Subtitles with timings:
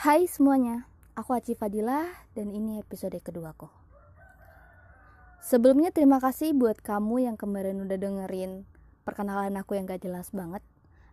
[0.00, 3.68] Hai semuanya, aku Aci Fadilah dan ini episode keduaku.
[5.44, 8.64] Sebelumnya terima kasih buat kamu yang kemarin udah dengerin
[9.04, 10.64] perkenalan aku yang gak jelas banget.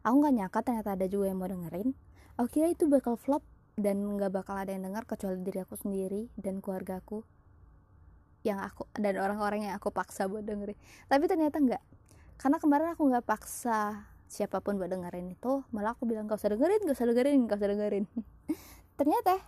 [0.08, 2.00] Aku gak nyangka ternyata ada juga yang mau dengerin.
[2.40, 3.44] Aku kira itu bakal flop
[3.76, 7.28] dan gak bakal ada yang denger kecuali diri aku sendiri dan keluarga aku
[8.48, 10.80] yang aku dan orang-orang yang aku paksa buat dengerin.
[11.12, 11.84] Tapi ternyata enggak.
[12.40, 16.54] Karena kemarin aku gak paksa siapa pun buat dengerin itu, malah aku bilang gak usah
[16.54, 18.06] dengerin, gak usah dengerin, gak usah dengerin.
[19.00, 19.40] ternyata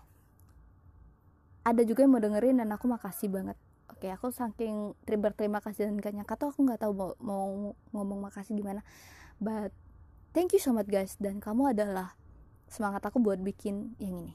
[1.68, 3.60] ada juga yang mau dengerin dan aku makasih banget.
[3.92, 7.46] Oke aku saking berterima kasih dan gak nyangka tuh aku nggak tahu mau, mau
[7.92, 8.82] ngomong makasih gimana.
[9.38, 9.76] But
[10.32, 11.20] thank you so much guys.
[11.20, 12.16] Dan kamu adalah
[12.72, 14.34] semangat aku buat bikin yang ini.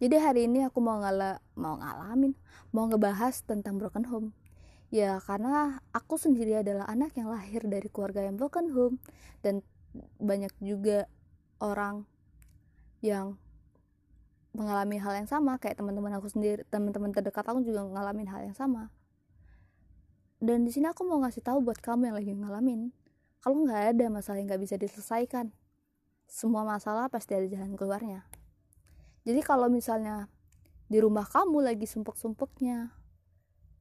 [0.00, 2.32] Jadi hari ini aku mau ngala mau ngalamin
[2.72, 4.28] mau ngebahas tentang broken home
[4.90, 8.96] ya karena aku sendiri adalah anak yang lahir dari keluarga yang broken home
[9.42, 9.62] dan
[10.18, 11.06] banyak juga
[11.62, 12.06] orang
[13.02, 13.38] yang
[14.50, 18.56] mengalami hal yang sama kayak teman-teman aku sendiri teman-teman terdekat aku juga ngalamin hal yang
[18.58, 18.90] sama.
[20.40, 22.80] Dan di sini aku mau ngasih tahu buat kamu yang lagi ngalamin
[23.40, 25.54] kalau nggak ada masalah yang nggak bisa diselesaikan
[26.30, 28.26] semua masalah pasti ada jalan keluarnya.
[29.26, 30.26] Jadi kalau misalnya
[30.90, 32.99] di rumah kamu lagi sumpuk-sumpuknya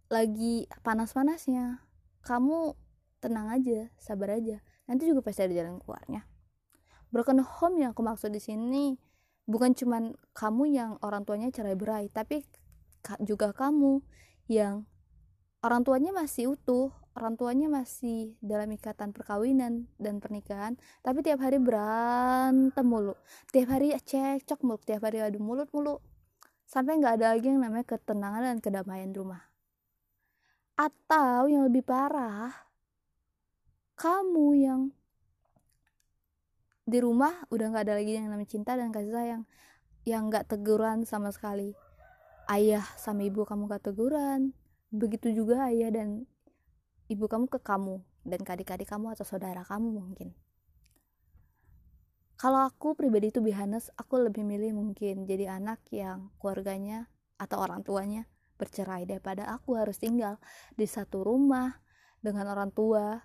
[0.10, 1.86] lagi panas-panasnya.
[2.26, 2.74] Kamu
[3.22, 4.60] tenang aja sabar aja.
[4.90, 6.26] Nanti juga pasti ada jalan keluarnya.
[7.14, 8.98] Broken home yang aku maksud di sini
[9.50, 12.46] bukan cuman kamu yang orang tuanya cerai berai tapi
[13.26, 13.98] juga kamu
[14.46, 14.86] yang
[15.66, 21.58] orang tuanya masih utuh orang tuanya masih dalam ikatan perkawinan dan pernikahan tapi tiap hari
[21.58, 23.18] berantem mulu.
[23.50, 25.98] Tiap hari cekcok mulu tiap hari adu mulut mulu.
[26.70, 29.49] Sampai nggak ada lagi yang namanya ketenangan dan kedamaian di rumah
[30.80, 32.56] atau yang lebih parah
[34.00, 34.82] kamu yang
[36.88, 39.44] di rumah udah nggak ada lagi yang namanya cinta dan kasih sayang
[40.08, 41.76] yang nggak teguran sama sekali.
[42.50, 44.58] Ayah sama ibu kamu gak teguran
[44.90, 46.26] begitu juga ayah dan
[47.06, 50.34] ibu kamu ke kamu dan adik-adik kamu atau saudara kamu mungkin.
[52.40, 57.06] Kalau aku pribadi itu bihanes aku lebih milih mungkin jadi anak yang keluarganya
[57.38, 58.26] atau orang tuanya
[58.60, 60.36] bercerai daripada aku harus tinggal
[60.76, 61.80] di satu rumah
[62.20, 63.24] dengan orang tua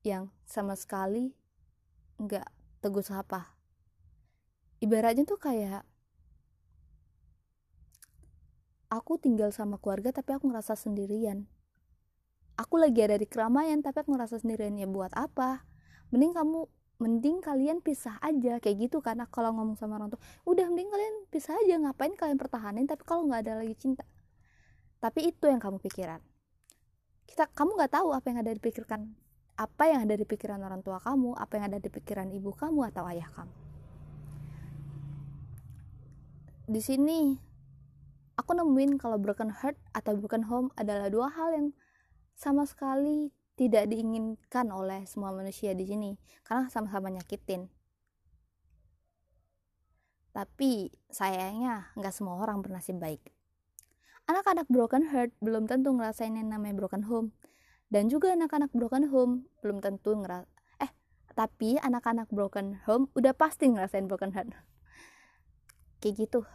[0.00, 1.36] yang sama sekali
[2.16, 2.48] nggak
[2.80, 3.60] teguh sapa.
[4.80, 5.84] Ibaratnya tuh kayak
[8.88, 11.44] aku tinggal sama keluarga tapi aku ngerasa sendirian.
[12.56, 15.64] Aku lagi ada di keramaian tapi aku ngerasa sendirian ya buat apa?
[16.12, 16.60] Mending kamu
[17.00, 21.14] mending kalian pisah aja kayak gitu karena kalau ngomong sama orang tuh udah mending kalian
[21.32, 22.84] pisah aja ngapain kalian pertahanin?
[22.88, 24.04] Tapi kalau nggak ada lagi cinta
[25.00, 26.20] tapi itu yang kamu pikiran
[27.26, 29.10] kita kamu nggak tahu apa yang ada di pikirkan
[29.60, 32.80] apa yang ada di pikiran orang tua kamu, apa yang ada di pikiran ibu kamu
[32.88, 33.52] atau ayah kamu.
[36.64, 37.36] Di sini
[38.40, 41.68] aku nemuin kalau broken heart atau broken home adalah dua hal yang
[42.32, 47.68] sama sekali tidak diinginkan oleh semua manusia di sini karena sama-sama nyakitin.
[50.32, 53.20] Tapi sayangnya nggak semua orang bernasib baik.
[54.30, 57.34] Anak-anak broken heart belum tentu ngerasain yang namanya broken home.
[57.90, 60.46] Dan juga anak-anak broken home belum tentu ngeras
[60.78, 60.94] eh
[61.34, 64.54] tapi anak-anak broken home udah pasti ngerasain broken heart.
[65.98, 66.46] Kayak gitu.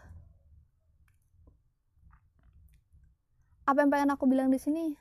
[3.67, 4.95] Apa yang pengen aku bilang di sini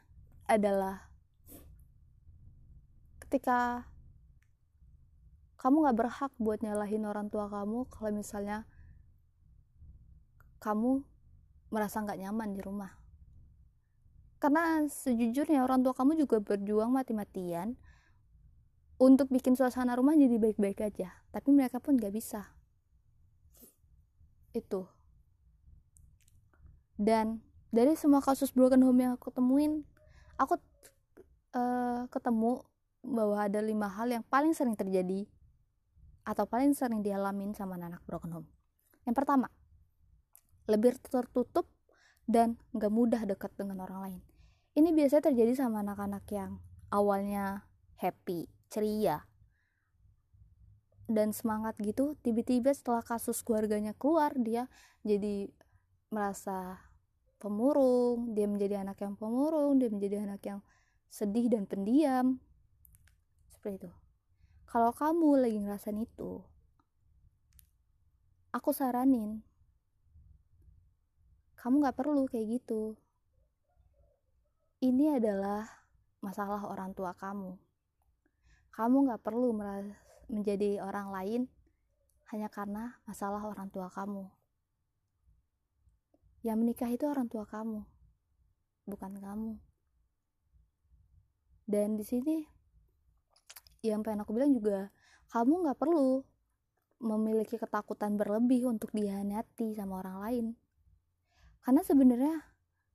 [0.51, 1.07] adalah
[3.23, 3.87] ketika
[5.63, 8.67] kamu gak berhak buat nyalahin orang tua kamu kalau misalnya
[10.59, 11.07] kamu
[11.73, 12.93] merasa nggak nyaman di rumah.
[14.43, 17.81] Karena sejujurnya orang tua kamu juga berjuang mati-matian
[19.01, 22.55] untuk bikin suasana rumah jadi baik-baik aja tapi mereka pun gak bisa.
[24.55, 24.87] Itu.
[26.95, 27.43] Dan
[27.75, 29.83] dari semua kasus broken home yang aku temuin
[30.39, 30.63] aku
[31.59, 32.63] uh, ketemu
[33.03, 35.27] bahwa ada lima hal yang paling sering terjadi
[36.23, 38.49] atau paling sering dialamin sama anak broken home.
[39.03, 39.51] Yang pertama
[40.65, 41.69] lebih tertutup
[42.25, 44.23] dan gak mudah dekat dengan orang lain
[44.75, 46.59] ini biasanya terjadi sama anak-anak yang
[46.91, 47.63] awalnya
[47.95, 49.23] happy, ceria,
[51.07, 52.19] dan semangat gitu.
[52.27, 54.67] Tiba-tiba setelah kasus keluarganya keluar, dia
[55.07, 55.47] jadi
[56.11, 56.83] merasa
[57.39, 60.61] pemurung, dia menjadi anak yang pemurung, dia menjadi anak yang
[61.07, 62.43] sedih dan pendiam.
[63.55, 63.91] Seperti itu.
[64.67, 66.43] Kalau kamu lagi ngerasain itu,
[68.51, 69.39] aku saranin
[71.65, 72.93] kamu gak perlu kayak gitu
[74.85, 75.65] ini adalah
[76.21, 77.57] masalah orang tua kamu.
[78.69, 79.57] Kamu gak perlu
[80.29, 81.43] menjadi orang lain
[82.29, 84.29] hanya karena masalah orang tua kamu.
[86.45, 87.81] Yang menikah itu orang tua kamu,
[88.85, 89.57] bukan kamu.
[91.65, 92.45] Dan di sini
[93.81, 94.93] yang pengen aku bilang juga,
[95.33, 96.21] kamu nggak perlu
[97.01, 100.47] memiliki ketakutan berlebih untuk dihianati sama orang lain.
[101.65, 102.45] Karena sebenarnya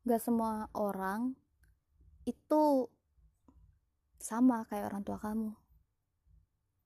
[0.06, 1.34] nggak semua orang
[2.30, 2.86] itu
[4.22, 5.58] sama kayak orang tua kamu.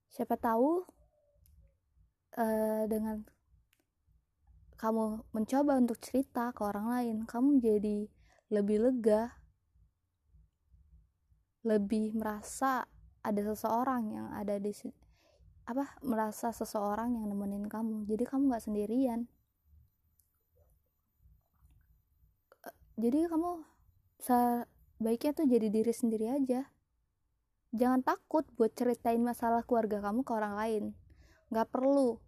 [0.07, 0.87] Siapa tahu
[2.39, 3.27] uh, dengan
[4.79, 8.07] kamu mencoba untuk cerita ke orang lain, kamu jadi
[8.47, 9.35] lebih lega,
[11.67, 12.87] lebih merasa
[13.23, 14.71] ada seseorang yang ada di
[15.63, 19.31] apa merasa seseorang yang nemenin kamu jadi kamu nggak sendirian
[22.97, 23.65] jadi kamu
[24.21, 26.69] sebaiknya tuh jadi diri sendiri aja.
[27.73, 30.83] Jangan takut buat ceritain masalah keluarga kamu ke orang lain.
[31.49, 32.21] Nggak perlu.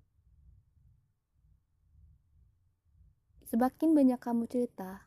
[3.45, 5.05] Semakin banyak kamu cerita,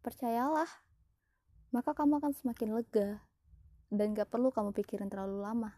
[0.00, 0.66] percayalah,
[1.68, 3.20] maka kamu akan semakin lega
[3.92, 5.76] dan gak perlu kamu pikirin terlalu lama.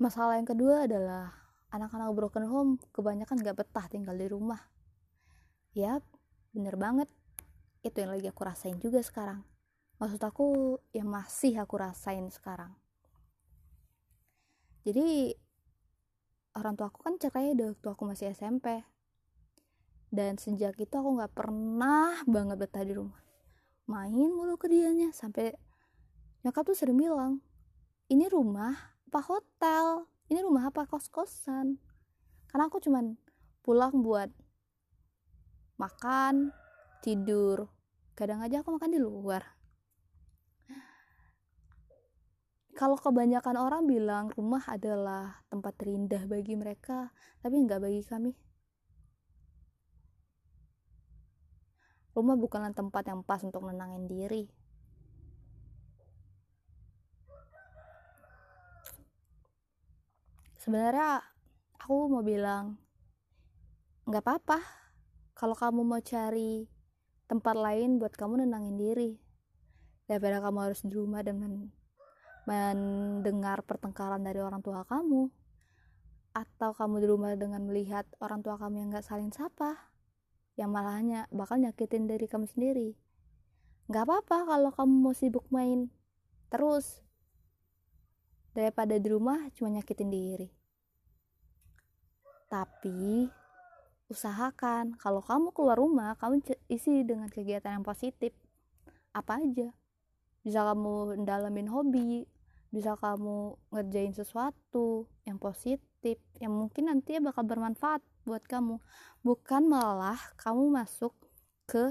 [0.00, 1.39] Masalah yang kedua adalah
[1.70, 4.60] anak-anak broken home kebanyakan gak betah tinggal di rumah.
[5.74, 6.02] Yap,
[6.50, 7.08] bener banget.
[7.80, 9.46] Itu yang lagi aku rasain juga sekarang.
[10.02, 12.74] Maksud aku yang masih aku rasain sekarang.
[14.82, 15.36] Jadi
[16.56, 18.82] orang tua aku kan cerai waktu aku masih SMP
[20.10, 23.22] dan sejak itu aku nggak pernah banget betah di rumah
[23.86, 25.54] main mulu ke dianya sampai
[26.42, 27.38] nyokap tuh sering bilang
[28.10, 28.74] ini rumah
[29.06, 31.76] apa hotel ini rumah apa kos-kosan
[32.48, 33.18] karena aku cuman
[33.60, 34.30] pulang buat
[35.76, 36.54] makan
[37.02, 37.66] tidur
[38.14, 39.60] kadang aja aku makan di luar
[42.80, 47.12] kalau kebanyakan orang bilang rumah adalah tempat terindah bagi mereka,
[47.44, 48.32] tapi nggak bagi kami.
[52.16, 54.48] Rumah bukanlah tempat yang pas untuk menenangin diri.
[60.60, 61.24] Sebenarnya
[61.80, 62.76] aku mau bilang
[64.04, 64.60] nggak apa-apa
[65.32, 66.68] kalau kamu mau cari
[67.24, 69.16] tempat lain buat kamu nenangin diri.
[70.04, 71.40] Daripada kamu harus di rumah dan
[72.44, 75.32] mendengar pertengkaran dari orang tua kamu
[76.36, 79.80] atau kamu di rumah dengan melihat orang tua kamu yang gak saling sapa
[80.60, 83.00] yang malahnya bakal nyakitin diri kamu sendiri.
[83.88, 85.88] Gak apa-apa kalau kamu mau sibuk main
[86.52, 87.00] terus
[88.54, 90.48] daripada di rumah cuma nyakitin diri.
[92.50, 93.30] Tapi
[94.10, 98.34] usahakan kalau kamu keluar rumah kamu isi dengan kegiatan yang positif.
[99.14, 99.70] Apa aja.
[100.42, 102.26] Bisa kamu dalamin hobi
[102.70, 108.78] bisa kamu ngerjain sesuatu yang positif yang mungkin nanti bakal bermanfaat buat kamu.
[109.26, 111.10] Bukan malah kamu masuk
[111.66, 111.90] ke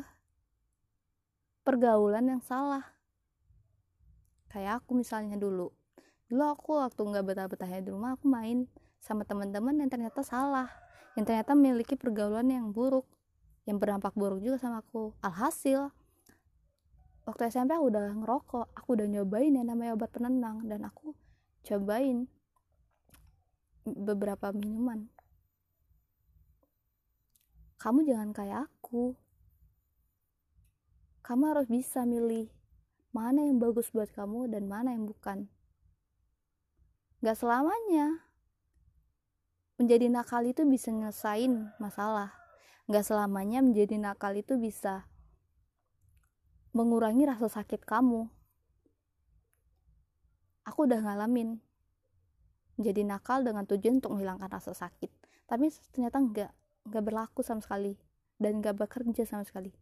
[1.68, 2.96] pergaulan yang salah.
[4.50, 5.70] Kayak aku misalnya dulu
[6.30, 8.70] dulu aku waktu nggak betah-betahnya di rumah aku main
[9.02, 10.70] sama teman-teman yang ternyata salah
[11.18, 13.04] yang ternyata memiliki pergaulan yang buruk
[13.66, 15.14] yang berdampak buruk juga sama aku.
[15.22, 15.94] Alhasil
[17.30, 21.14] waktu SMP aku udah ngerokok aku udah nyobain yang namanya obat penenang dan aku
[21.66, 22.26] cobain
[23.86, 25.10] beberapa minuman.
[27.80, 29.16] Kamu jangan kayak aku.
[31.24, 32.50] Kamu harus bisa milih
[33.14, 35.46] mana yang bagus buat kamu dan mana yang bukan
[37.20, 38.24] gak selamanya
[39.80, 42.36] menjadi nakal itu bisa nyelesain masalah
[42.90, 45.10] gak selamanya menjadi nakal itu bisa
[46.74, 48.30] mengurangi rasa sakit kamu.
[50.70, 51.58] Aku udah ngalamin
[52.80, 55.10] jadi nakal dengan tujuan untuk menghilangkan rasa sakit,
[55.50, 56.52] tapi ternyata enggak,
[56.88, 57.98] enggak berlaku sama sekali
[58.38, 59.74] dan enggak bekerja sama sekali.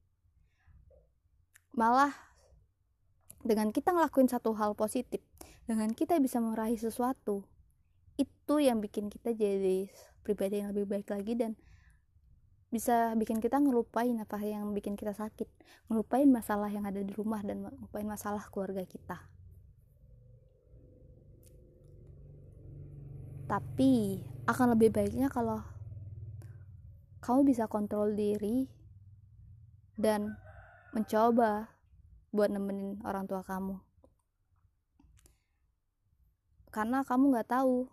[1.76, 2.16] Malah
[3.44, 5.22] dengan kita ngelakuin satu hal positif,
[5.68, 7.44] dengan kita bisa meraih sesuatu,
[8.16, 9.92] itu yang bikin kita jadi
[10.24, 11.60] pribadi yang lebih baik lagi dan
[12.72, 15.48] bisa bikin kita ngelupain apa yang bikin kita sakit
[15.88, 19.20] ngelupain masalah yang ada di rumah dan ngelupain masalah keluarga kita.
[23.48, 25.64] Tapi akan lebih baiknya kalau
[27.24, 28.68] kamu bisa kontrol diri
[30.00, 30.36] dan
[30.92, 31.72] mencoba
[32.36, 33.87] buat nemenin orang tua kamu
[36.70, 37.88] karena kamu nggak tahu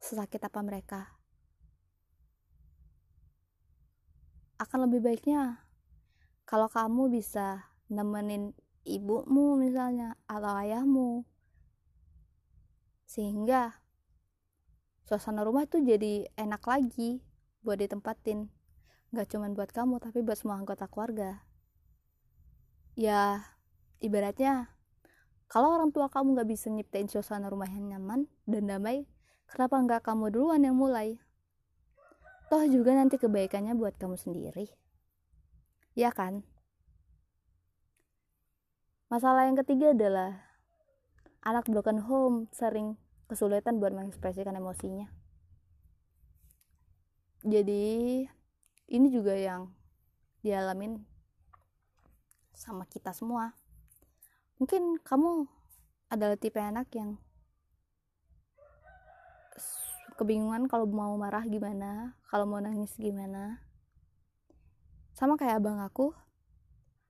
[0.00, 1.00] sesakit apa mereka.
[4.60, 5.64] Akan lebih baiknya
[6.44, 8.52] kalau kamu bisa nemenin
[8.84, 11.24] ibumu misalnya atau ayahmu.
[13.04, 13.82] Sehingga
[15.04, 17.20] suasana rumah tuh jadi enak lagi
[17.60, 18.48] buat ditempatin.
[19.10, 21.42] Gak cuma buat kamu tapi buat semua anggota keluarga.
[22.94, 23.42] Ya
[23.98, 24.70] ibaratnya
[25.50, 29.02] kalau orang tua kamu gak bisa nyiptain suasana rumah yang nyaman dan damai
[29.50, 31.18] kenapa nggak kamu duluan yang mulai?
[32.46, 34.70] Toh juga nanti kebaikannya buat kamu sendiri.
[35.98, 36.46] Ya kan?
[39.10, 40.38] Masalah yang ketiga adalah
[41.42, 42.94] anak broken home sering
[43.26, 45.10] kesulitan buat mengekspresikan emosinya.
[47.42, 48.26] Jadi
[48.90, 49.70] ini juga yang
[50.46, 51.02] dialamin
[52.54, 53.59] sama kita semua
[54.60, 55.48] mungkin kamu
[56.12, 57.16] adalah tipe anak yang
[60.20, 63.64] kebingungan kalau mau marah gimana kalau mau nangis gimana.
[65.16, 66.12] Sama kayak abang aku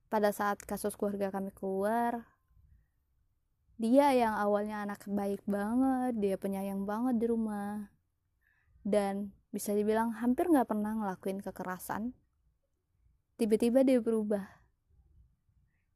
[0.07, 2.23] pada saat kasus keluarga kami keluar
[3.75, 7.91] dia yang awalnya anak baik banget dia penyayang banget di rumah.
[8.79, 12.15] Dan bisa dibilang hampir nggak pernah ngelakuin kekerasan.
[13.35, 14.60] Tiba-tiba dia berubah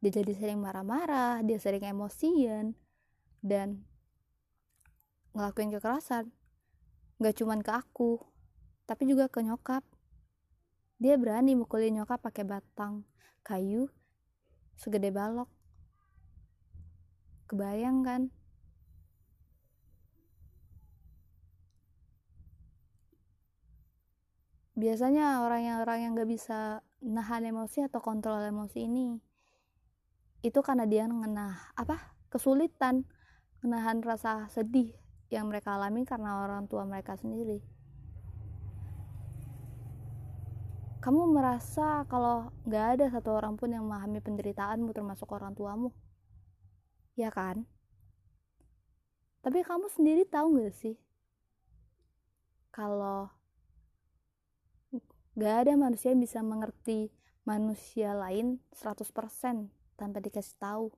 [0.06, 2.78] dia jadi sering marah-marah dia sering emosian
[3.42, 3.82] dan
[5.34, 6.30] ngelakuin kekerasan
[7.16, 8.20] Gak cuman ke aku,
[8.84, 9.88] tapi juga ke nyokap.
[11.00, 13.08] Dia berani mukulin nyokap pakai batang
[13.40, 13.88] kayu
[14.76, 15.48] segede balok.
[17.48, 18.22] Kebayang kan?
[24.76, 29.35] Biasanya orang yang orang yang gak bisa nahan emosi atau kontrol emosi ini
[30.46, 33.02] itu karena dia mengenah apa kesulitan
[33.66, 34.94] menahan rasa sedih
[35.34, 37.66] yang mereka alami karena orang tua mereka sendiri.
[41.02, 45.90] Kamu merasa kalau gak ada satu orang pun yang memahami penderitaanmu termasuk orang tuamu?
[47.18, 47.66] Ya kan?
[49.42, 50.98] Tapi kamu sendiri tahu gak sih?
[52.74, 53.30] Kalau
[55.38, 57.14] gak ada manusia yang bisa mengerti
[57.46, 60.92] manusia lain 100% tanpa dikasih tahu.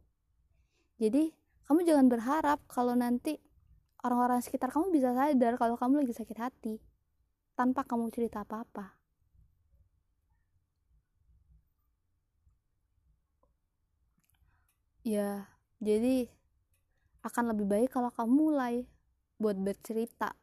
[0.97, 1.33] Jadi,
[1.69, 3.37] kamu jangan berharap kalau nanti
[4.01, 6.75] orang-orang sekitar kamu bisa sadar kalau kamu lagi sakit hati
[7.57, 8.93] tanpa kamu cerita apa-apa.
[15.07, 15.47] Ya,
[15.79, 16.27] jadi
[17.23, 18.75] akan lebih baik kalau kamu mulai
[19.39, 20.35] buat bercerita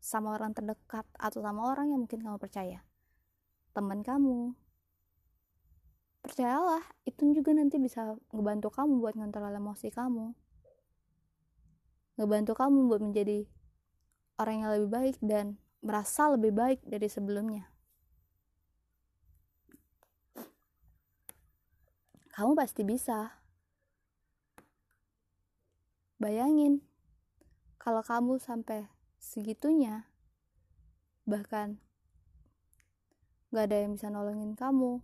[0.00, 2.80] sama orang terdekat atau sama orang yang mungkin kamu percaya.
[3.76, 4.63] Teman kamu.
[6.24, 10.32] Percayalah, itu juga nanti bisa ngebantu kamu buat ngontrol emosi kamu
[12.14, 13.46] ngebantu kamu buat menjadi
[14.38, 17.70] orang yang lebih baik dan merasa lebih baik dari sebelumnya.
[22.34, 23.38] Kamu pasti bisa.
[26.18, 26.82] Bayangin,
[27.78, 30.08] kalau kamu sampai segitunya,
[31.26, 31.78] bahkan
[33.54, 34.98] gak ada yang bisa nolongin kamu,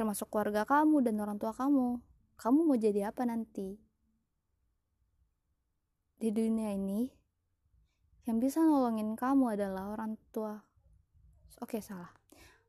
[0.00, 2.00] termasuk keluarga kamu dan orang tua kamu,
[2.40, 3.76] kamu mau jadi apa nanti?
[6.20, 7.08] di dunia ini
[8.28, 10.60] yang bisa nolongin kamu adalah orang tua.
[11.64, 12.12] Oke salah.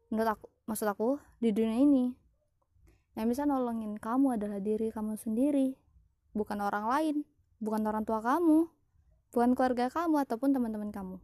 [0.07, 2.15] Menurut aku maksud aku di dunia ini
[3.19, 5.75] yang bisa nolongin kamu adalah diri kamu sendiri.
[6.31, 7.15] Bukan orang lain
[7.59, 8.71] bukan orang tua kamu
[9.35, 11.19] bukan keluarga kamu ataupun teman-teman kamu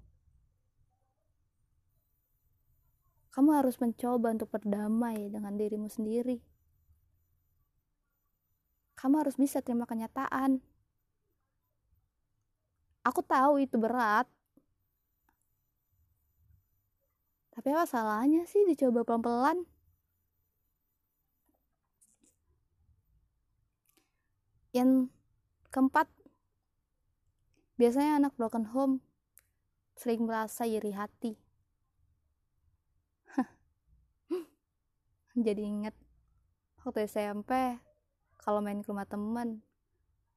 [3.38, 6.42] kamu harus mencoba untuk berdamai dengan dirimu sendiri.
[8.98, 10.58] Kamu harus bisa terima kenyataan.
[13.06, 14.26] Aku tahu itu berat.
[17.54, 19.70] Tapi apa salahnya sih dicoba pelan-pelan?
[24.74, 25.14] Yang
[25.70, 26.10] keempat
[27.78, 29.06] biasanya anak broken home
[29.94, 31.47] sering merasa iri hati
[35.38, 35.96] jadi inget
[36.82, 37.78] waktu SMP
[38.42, 39.62] kalau main ke rumah teman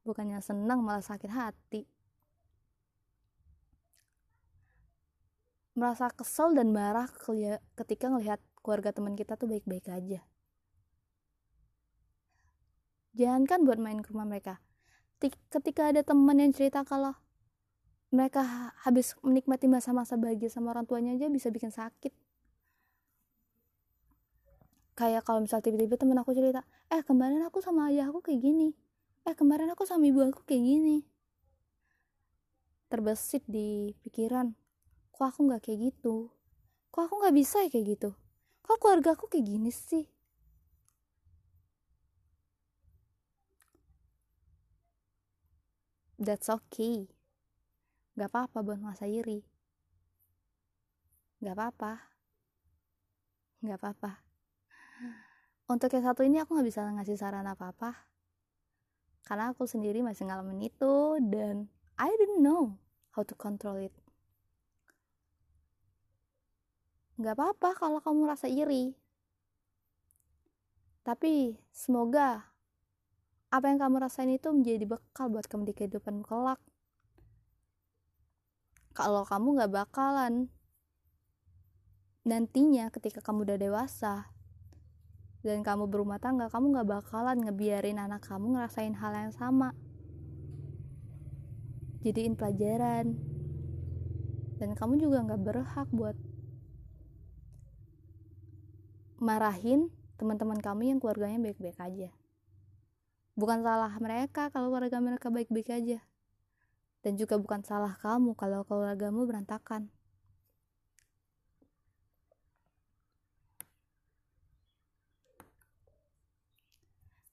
[0.04, 1.88] bukannya senang malah sakit hati
[5.80, 7.08] merasa kesel dan marah
[7.78, 10.20] ketika ngelihat keluarga teman kita tuh baik-baik aja.
[13.16, 14.60] Jangan kan buat main ke rumah mereka.
[15.20, 17.16] Ketika ada teman yang cerita kalau
[18.12, 22.12] mereka habis menikmati masa-masa bahagia sama orang tuanya aja bisa bikin sakit.
[25.00, 26.60] Kayak kalau misal tiba-tiba temen aku cerita,
[26.92, 28.76] eh kemarin aku sama ayah aku kayak gini.
[29.24, 31.08] Eh kemarin aku sama ibu aku kayak gini.
[32.92, 34.52] Terbesit di pikiran,
[35.08, 36.28] kok aku nggak kayak gitu?
[36.92, 38.10] Kok aku nggak bisa ya kayak gitu?
[38.60, 40.04] Kok keluarga aku kayak gini sih?
[46.20, 47.08] That's okay.
[48.20, 49.40] Gak apa-apa buat masa iri
[51.40, 51.92] gak apa-apa.
[53.64, 54.29] Gak apa-apa
[55.70, 57.94] untuk yang satu ini aku gak bisa ngasih saran apa-apa.
[59.22, 62.74] Karena aku sendiri masih ngalamin itu dan I didn't know
[63.14, 63.94] how to control it.
[67.22, 68.98] Gak apa-apa kalau kamu rasa iri.
[71.06, 72.50] Tapi semoga
[73.54, 76.58] apa yang kamu rasain itu menjadi bekal buat kamu di kehidupan kelak.
[78.90, 80.50] Kalau kamu gak bakalan
[82.26, 84.39] nantinya ketika kamu udah dewasa
[85.40, 89.72] dan kamu berumah tangga kamu gak bakalan ngebiarin anak kamu ngerasain hal yang sama.
[92.04, 93.16] Jadiin pelajaran.
[94.60, 96.16] Dan kamu juga gak berhak buat
[99.20, 99.88] marahin
[100.20, 102.12] teman-teman kamu yang keluarganya baik-baik aja.
[103.40, 106.04] Bukan salah mereka kalau keluarga mereka baik-baik aja.
[107.00, 109.88] Dan juga bukan salah kamu kalau keluargamu berantakan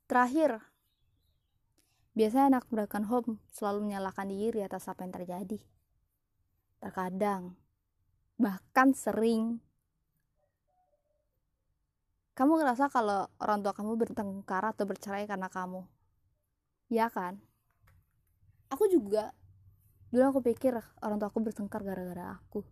[0.08, 0.64] terakhir.
[2.18, 5.60] Biasanya anak broken home selalu menyalahkan diri atas apa yang terjadi.
[6.82, 7.54] Terkadang
[8.42, 9.62] bahkan sering.
[12.34, 15.86] Kamu ngerasa kalau orang tua kamu bertengkar atau bercerai karena kamu?
[16.90, 17.38] Ya kan?
[18.74, 19.36] Aku juga.
[20.10, 20.74] Dulu aku pikir
[21.04, 22.66] orang tua aku bertengkar gara-gara aku.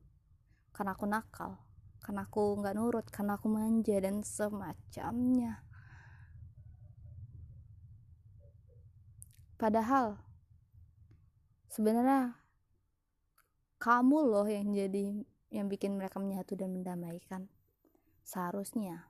[0.73, 1.65] Karena aku nakal
[2.05, 5.64] karena aku nggak nurut karena aku manja dan semacamnya
[9.55, 10.19] padahal
[11.71, 12.35] sebenarnya
[13.75, 17.47] kamu loh yang jadi yang bikin mereka menyatu dan mendamaikan
[18.25, 19.07] seharusnya.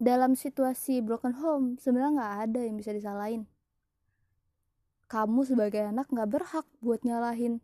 [0.00, 3.44] Dalam situasi broken home sebenarnya nggak ada yang bisa disalahin.
[5.10, 7.60] Kamu sebagai anak nggak berhak buat nyalahin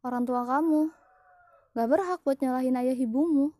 [0.00, 0.88] orang tua kamu.
[1.76, 3.52] Nggak berhak buat nyalahin ayah ibumu.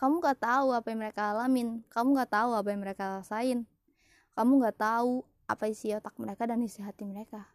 [0.00, 1.84] Kamu nggak tahu apa yang mereka alamin.
[1.92, 3.68] Kamu nggak tahu apa yang mereka rasain
[4.36, 7.48] kamu nggak tahu apa isi otak mereka dan isi hati mereka.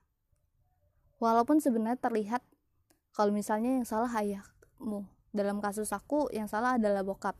[1.21, 2.41] Walaupun sebenarnya terlihat
[3.13, 5.05] kalau misalnya yang salah ayahmu.
[5.31, 7.37] Dalam kasus aku yang salah adalah bokap.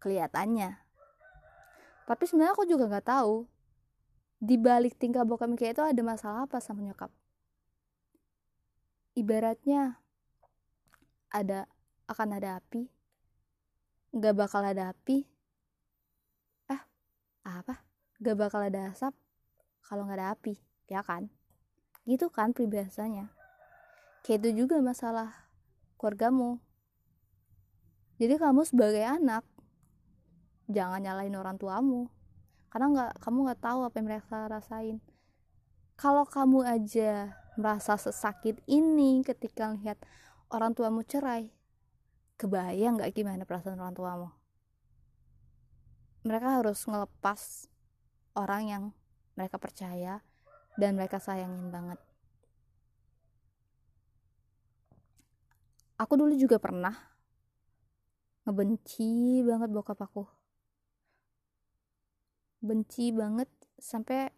[0.00, 0.80] Kelihatannya.
[2.08, 3.44] Tapi sebenarnya aku juga nggak tahu
[4.40, 7.12] di balik tingkah bokap kayak itu ada masalah apa sama nyokap.
[9.12, 10.00] Ibaratnya
[11.28, 11.68] ada
[12.08, 12.88] akan ada api.
[14.16, 15.28] Nggak bakal ada api.
[16.72, 16.82] Eh
[17.44, 17.89] apa
[18.20, 19.16] nggak bakal ada asap
[19.82, 20.54] kalau nggak ada api
[20.86, 21.32] ya kan?
[22.04, 23.40] Gitu kan peribahasanya
[24.24, 25.32] kayak itu juga masalah
[25.96, 26.60] keluargamu.
[28.20, 29.44] Jadi kamu sebagai anak
[30.68, 32.12] jangan nyalain orang tuamu.
[32.70, 34.96] Karena nggak kamu nggak tahu apa yang mereka rasain.
[35.96, 40.00] Kalau kamu aja merasa sesakit ini ketika lihat
[40.52, 41.52] orang tuamu cerai
[42.40, 44.28] kebayang nggak gimana perasaan orang tuamu?
[46.20, 47.69] Mereka harus ngelepas
[48.34, 48.84] orang yang
[49.34, 50.22] mereka percaya
[50.78, 51.98] dan mereka sayangin banget.
[56.00, 56.96] Aku dulu juga pernah
[58.48, 60.24] ngebenci banget bokap aku.
[62.64, 64.32] Benci banget sampai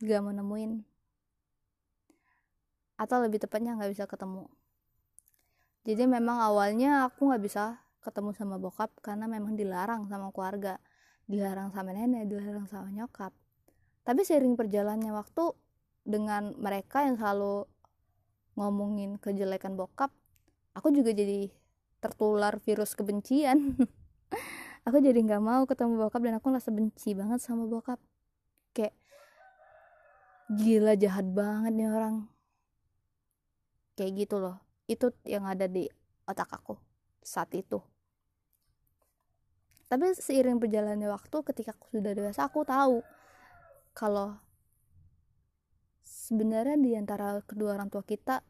[0.00, 0.80] gak mau nemuin.
[2.96, 4.48] Atau lebih tepatnya gak bisa ketemu.
[5.84, 10.80] Jadi memang awalnya aku gak bisa ketemu sama bokap karena memang dilarang sama keluarga
[11.24, 13.32] dilarang sama nenek dilarang sama nyokap.
[14.04, 15.56] Tapi seiring perjalannya waktu
[16.04, 17.64] dengan mereka yang selalu
[18.54, 20.12] ngomongin kejelekan bokap
[20.74, 21.48] aku juga jadi
[22.02, 23.78] tertular virus kebencian.
[24.84, 27.96] Aku jadi nggak mau ketemu bokap dan aku ngerasa benci banget sama bokap.
[28.76, 28.92] Kayak
[30.52, 32.28] gila jahat banget nih orang.
[33.96, 34.60] Kayak gitu loh.
[34.84, 35.88] Itu yang ada di
[36.28, 36.76] otak aku
[37.24, 37.80] saat itu
[39.88, 43.04] tapi seiring berjalannya waktu ketika aku sudah dewasa aku tahu
[43.94, 44.38] kalau
[46.02, 48.40] sebenarnya di antara kedua orang tua kita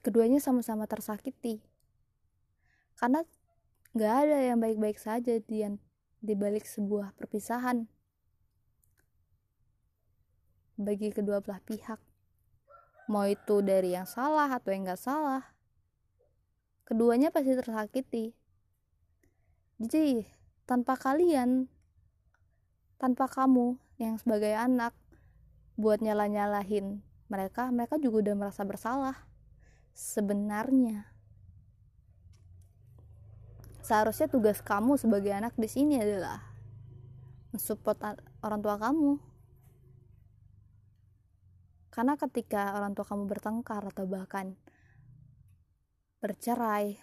[0.00, 1.60] keduanya sama-sama tersakiti
[2.96, 3.26] karena
[3.96, 5.64] Gak ada yang baik-baik saja di,
[6.20, 7.88] di balik sebuah perpisahan
[10.76, 11.96] bagi kedua belah pihak.
[13.08, 15.48] Mau itu dari yang salah atau yang gak salah.
[16.84, 18.36] Keduanya pasti tersakiti.
[19.76, 20.24] Jadi,
[20.64, 21.68] tanpa kalian,
[22.96, 24.96] tanpa kamu yang sebagai anak,
[25.76, 29.16] buat nyala-nyalahin mereka, mereka juga udah merasa bersalah.
[29.92, 31.16] Sebenarnya
[33.86, 36.42] seharusnya tugas kamu sebagai anak di sini adalah
[37.54, 39.22] mensupport orang tua kamu
[41.94, 44.58] karena ketika orang tua kamu bertengkar atau bahkan
[46.18, 46.98] bercerai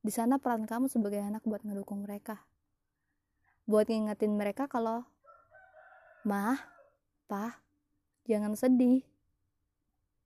[0.00, 2.40] di sana peran kamu sebagai anak buat ngedukung mereka.
[3.68, 5.04] Buat ngingetin mereka kalau
[6.24, 6.56] mah
[7.28, 7.60] pah
[8.24, 9.04] jangan sedih.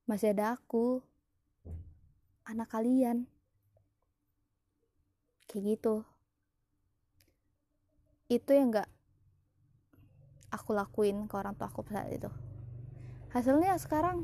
[0.06, 1.02] Masih ada aku
[2.46, 3.26] anak kalian.
[5.50, 6.06] Kayak gitu.
[8.30, 8.90] Itu yang gak
[10.54, 12.30] aku lakuin ke orang tua aku saat itu.
[13.34, 14.22] Hasilnya sekarang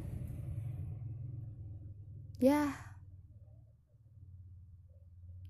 [2.38, 2.89] ya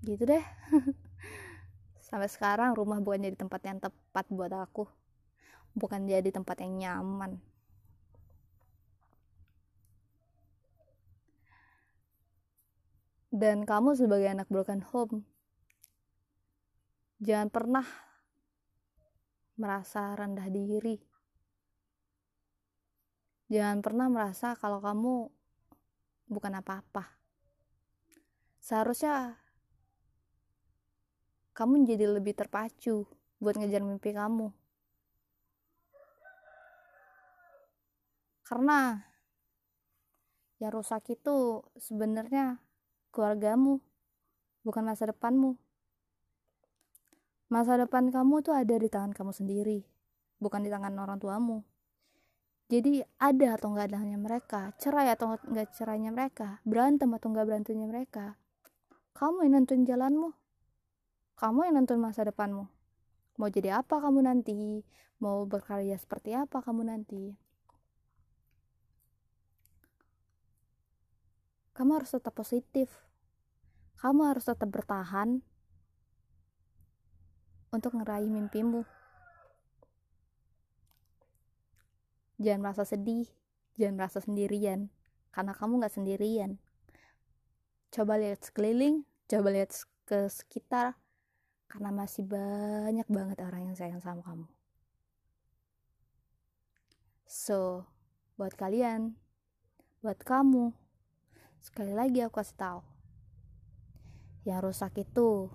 [0.06, 0.44] gitu deh
[2.06, 4.88] sampai sekarang rumah bukan jadi tempat yang tepat buat aku
[5.76, 7.38] bukan jadi tempat yang nyaman
[13.30, 15.22] dan kamu sebagai anak broken home
[17.20, 17.86] jangan pernah
[19.60, 20.96] merasa rendah diri.
[23.52, 25.28] Jangan pernah merasa kalau kamu
[26.32, 27.12] bukan apa-apa.
[28.64, 29.36] Seharusnya
[31.56, 33.04] kamu jadi lebih terpacu
[33.40, 34.52] buat ngejar mimpi kamu.
[38.44, 38.98] Karena
[40.58, 42.58] yang rusak itu sebenarnya
[43.14, 43.78] keluargamu,
[44.66, 45.56] bukan masa depanmu.
[47.50, 49.82] Masa depan kamu tuh ada di tangan kamu sendiri,
[50.38, 51.62] bukan di tangan orang tuamu.
[52.70, 57.86] Jadi ada atau enggak adanya mereka, cerai atau enggak cerainya mereka, berantem atau enggak berantemnya
[57.90, 58.38] mereka.
[59.14, 60.39] Kamu yang nentuin jalanmu.
[61.40, 62.68] Kamu yang nentuin masa depanmu.
[63.40, 64.84] Mau jadi apa kamu nanti?
[65.24, 67.32] Mau berkarya seperti apa kamu nanti?
[71.72, 72.92] Kamu harus tetap positif.
[74.04, 75.40] Kamu harus tetap bertahan
[77.72, 78.84] untuk ngeraih mimpimu.
[82.36, 83.24] Jangan merasa sedih,
[83.80, 84.92] jangan merasa sendirian,
[85.32, 86.60] karena kamu gak sendirian.
[87.88, 89.72] Coba lihat sekeliling, coba lihat
[90.04, 91.00] ke sekitar,
[91.70, 94.50] karena masih banyak banget orang yang sayang sama kamu.
[97.30, 97.86] So,
[98.34, 99.14] buat kalian,
[100.02, 100.74] buat kamu,
[101.62, 102.82] sekali lagi aku kasih tahu,
[104.42, 105.46] yang rusak itu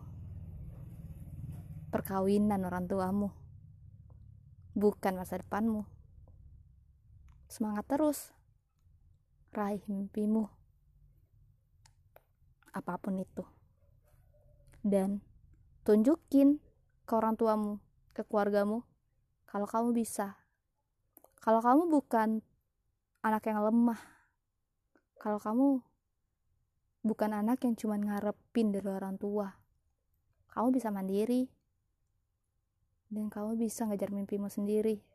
[1.91, 3.36] perkawinan orang tuamu,
[4.71, 5.84] bukan masa depanmu.
[7.51, 8.32] Semangat terus,
[9.51, 10.47] raih mimpimu,
[12.71, 13.43] apa pun itu,
[14.80, 15.19] dan
[15.86, 16.58] tunjukin
[17.06, 17.78] ke orang tuamu,
[18.17, 18.82] ke keluargamu,
[19.45, 20.34] kalau kamu bisa.
[21.39, 22.41] Kalau kamu bukan
[23.21, 24.02] anak yang lemah,
[25.21, 25.86] kalau kamu
[27.06, 29.54] bukan anak yang cuma ngarepin dari orang tua,
[30.50, 31.45] kamu bisa mandiri,
[33.13, 35.14] dan kamu bisa ngejar mimpimu sendiri